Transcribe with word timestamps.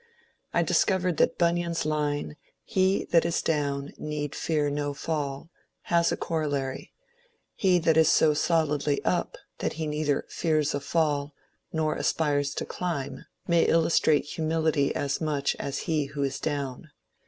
I 0.51 0.63
discovered 0.63 1.17
that 1.17 1.37
Bunyan's 1.37 1.85
line, 1.85 2.35
^^He 2.67 3.07
that 3.11 3.23
is 3.23 3.43
down 3.43 3.91
need 3.99 4.33
fear 4.33 4.67
no 4.71 4.95
fall," 4.95 5.51
has 5.93 6.11
a 6.11 6.17
corollary: 6.17 6.91
he 7.53 7.77
that 7.77 7.97
is 7.97 8.09
so 8.09 8.33
solidly 8.33 9.05
up 9.05 9.37
that 9.59 9.73
he 9.73 9.85
neither 9.85 10.25
fears 10.27 10.73
a 10.73 10.79
fall 10.79 11.35
nor 11.71 11.95
aspires 11.95 12.55
to 12.55 12.65
climb 12.65 13.25
may 13.47 13.61
illustrate 13.65 14.25
humility 14.25 14.91
as 14.95 15.21
much 15.21 15.55
as 15.59 15.77
he 15.85 16.05
who 16.05 16.23
is 16.23 16.39
down. 16.39 16.89